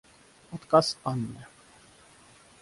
[0.51, 1.45] Отказ Анны.